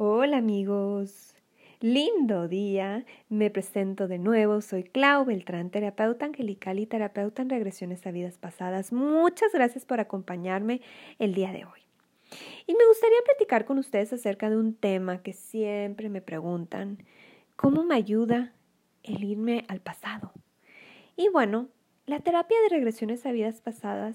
Hola 0.00 0.36
amigos, 0.36 1.34
lindo 1.80 2.46
día. 2.46 3.04
Me 3.28 3.50
presento 3.50 4.06
de 4.06 4.18
nuevo. 4.18 4.60
Soy 4.60 4.84
Clau 4.84 5.24
Beltrán, 5.24 5.70
terapeuta 5.70 6.24
angelical 6.24 6.78
y 6.78 6.86
terapeuta 6.86 7.42
en 7.42 7.50
regresiones 7.50 8.06
a 8.06 8.12
vidas 8.12 8.38
pasadas. 8.38 8.92
Muchas 8.92 9.52
gracias 9.52 9.84
por 9.84 9.98
acompañarme 9.98 10.82
el 11.18 11.34
día 11.34 11.50
de 11.50 11.64
hoy. 11.64 11.80
Y 12.68 12.74
me 12.74 12.86
gustaría 12.86 13.18
platicar 13.24 13.64
con 13.64 13.78
ustedes 13.78 14.12
acerca 14.12 14.48
de 14.48 14.56
un 14.56 14.72
tema 14.72 15.20
que 15.20 15.32
siempre 15.32 16.08
me 16.10 16.20
preguntan. 16.20 16.98
¿Cómo 17.56 17.82
me 17.82 17.96
ayuda 17.96 18.52
el 19.02 19.24
irme 19.24 19.64
al 19.66 19.80
pasado? 19.80 20.30
Y 21.16 21.28
bueno, 21.28 21.70
la 22.06 22.20
terapia 22.20 22.56
de 22.62 22.68
regresiones 22.68 23.26
a 23.26 23.32
vidas 23.32 23.60
pasadas 23.60 24.14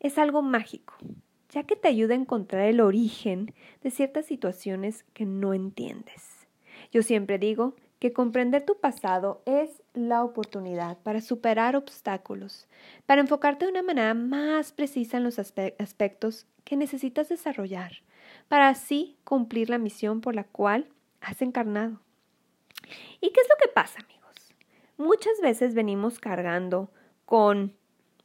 es 0.00 0.18
algo 0.18 0.42
mágico 0.42 0.96
ya 1.50 1.64
que 1.64 1.76
te 1.76 1.88
ayuda 1.88 2.14
a 2.14 2.18
encontrar 2.18 2.66
el 2.66 2.80
origen 2.80 3.54
de 3.82 3.90
ciertas 3.90 4.26
situaciones 4.26 5.04
que 5.14 5.24
no 5.24 5.54
entiendes. 5.54 6.46
Yo 6.92 7.02
siempre 7.02 7.38
digo 7.38 7.74
que 7.98 8.12
comprender 8.12 8.64
tu 8.64 8.78
pasado 8.78 9.42
es 9.44 9.82
la 9.92 10.22
oportunidad 10.22 10.98
para 10.98 11.20
superar 11.20 11.74
obstáculos, 11.74 12.68
para 13.06 13.20
enfocarte 13.20 13.64
de 13.64 13.72
una 13.72 13.82
manera 13.82 14.14
más 14.14 14.72
precisa 14.72 15.16
en 15.16 15.24
los 15.24 15.38
aspectos 15.38 16.46
que 16.64 16.76
necesitas 16.76 17.28
desarrollar, 17.28 18.02
para 18.48 18.68
así 18.68 19.16
cumplir 19.24 19.70
la 19.70 19.78
misión 19.78 20.20
por 20.20 20.34
la 20.34 20.44
cual 20.44 20.86
has 21.20 21.42
encarnado. 21.42 22.00
¿Y 23.20 23.30
qué 23.30 23.40
es 23.40 23.48
lo 23.48 23.56
que 23.60 23.72
pasa, 23.72 23.98
amigos? 24.00 24.54
Muchas 24.96 25.40
veces 25.42 25.74
venimos 25.74 26.18
cargando 26.20 26.90
con 27.24 27.74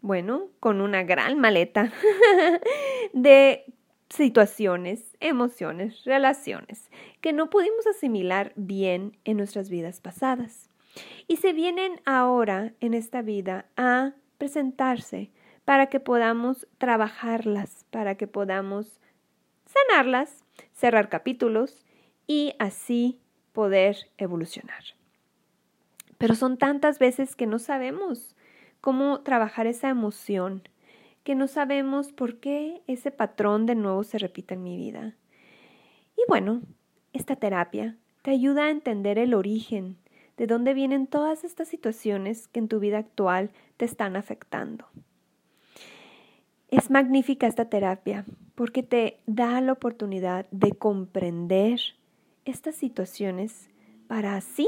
bueno, 0.04 0.50
con 0.60 0.82
una 0.82 1.04
gran 1.04 1.40
maleta 1.40 1.94
de 3.14 3.66
situaciones, 4.10 5.16
emociones, 5.20 6.04
relaciones 6.04 6.90
que 7.22 7.34
no 7.34 7.50
pudimos 7.50 7.88
asimilar 7.88 8.52
bien 8.56 9.18
en 9.24 9.38
nuestras 9.38 9.70
vidas 9.70 10.02
pasadas. 10.02 10.70
Y 11.28 11.38
se 11.38 11.54
vienen 11.54 12.02
ahora 12.06 12.74
en 12.80 12.94
esta 12.94 13.22
vida 13.22 13.66
a 13.78 14.14
presentarse 14.38 15.32
para 15.66 15.88
que 15.88 16.00
podamos 16.00 16.68
trabajarlas, 16.78 17.86
para 17.90 18.16
que 18.16 18.28
podamos 18.28 19.00
sanarlas, 19.66 20.44
cerrar 20.74 21.10
capítulos 21.10 21.86
y 22.28 22.54
así 22.60 23.20
poder 23.54 23.98
evolucionar. 24.18 24.84
Pero 26.18 26.36
son 26.36 26.58
tantas 26.58 27.00
veces 27.00 27.36
que 27.36 27.48
no 27.48 27.60
sabemos 27.60 28.36
cómo 28.82 29.22
trabajar 29.22 29.68
esa 29.68 29.90
emoción, 29.90 30.68
que 31.24 31.36
no 31.36 31.48
sabemos 31.48 32.12
por 32.12 32.40
qué 32.40 32.82
ese 32.88 33.12
patrón 33.12 33.66
de 33.66 33.76
nuevo 33.76 34.04
se 34.04 34.18
repite 34.18 34.54
en 34.56 34.64
mi 34.64 34.78
vida. 34.78 35.16
Y 36.18 36.22
bueno, 36.28 36.62
esta 37.14 37.36
terapia 37.36 37.98
te 38.22 38.32
ayuda 38.32 38.66
a 38.66 38.72
entender 38.72 39.18
el 39.18 39.34
origen, 39.34 39.98
de 40.38 40.48
dónde 40.48 40.74
vienen 40.74 41.08
todas 41.08 41.44
estas 41.44 41.68
situaciones 41.68 42.48
que 42.48 42.60
en 42.60 42.68
tu 42.68 42.80
vida 42.80 42.98
actual 42.98 43.52
te 43.78 43.86
están 43.86 44.16
afectando. 44.16 44.88
Es 46.70 46.90
magnífica 46.90 47.46
esta 47.46 47.70
terapia 47.70 48.26
porque 48.56 48.82
te 48.82 49.20
da 49.28 49.62
la 49.62 49.74
oportunidad 49.74 50.48
de 50.52 50.72
comprender 50.72 51.80
estas 52.46 52.76
situaciones 52.76 53.70
para 54.08 54.36
así 54.36 54.68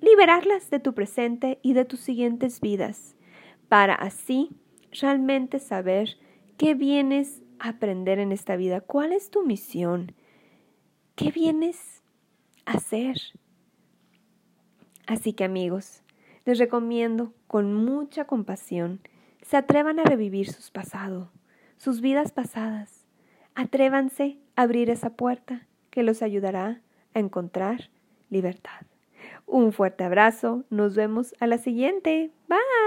liberarlas 0.00 0.70
de 0.70 0.80
tu 0.80 0.94
presente 0.94 1.58
y 1.62 1.74
de 1.74 1.84
tus 1.84 2.00
siguientes 2.00 2.60
vidas 2.60 3.14
para 3.68 3.94
así 3.94 4.50
realmente 5.00 5.58
saber 5.58 6.16
qué 6.56 6.74
vienes 6.74 7.42
a 7.58 7.70
aprender 7.70 8.18
en 8.18 8.32
esta 8.32 8.56
vida, 8.56 8.80
cuál 8.80 9.12
es 9.12 9.30
tu 9.30 9.44
misión, 9.44 10.12
qué 11.14 11.30
vienes 11.30 12.02
a 12.66 12.72
hacer. 12.72 13.16
Así 15.06 15.32
que 15.32 15.44
amigos, 15.44 16.02
les 16.44 16.58
recomiendo 16.58 17.32
con 17.46 17.74
mucha 17.74 18.26
compasión 18.26 19.00
se 19.44 19.56
atrevan 19.56 20.00
a 20.00 20.04
revivir 20.04 20.50
sus 20.50 20.70
pasados, 20.70 21.28
sus 21.76 22.00
vidas 22.00 22.32
pasadas. 22.32 23.04
Atrévanse 23.54 24.38
a 24.56 24.62
abrir 24.62 24.90
esa 24.90 25.10
puerta 25.10 25.66
que 25.90 26.02
los 26.02 26.22
ayudará 26.22 26.80
a 27.12 27.18
encontrar 27.18 27.90
libertad. 28.30 28.86
Un 29.46 29.72
fuerte 29.72 30.02
abrazo, 30.02 30.64
nos 30.70 30.96
vemos 30.96 31.34
a 31.40 31.46
la 31.46 31.58
siguiente. 31.58 32.30
Bye. 32.48 32.83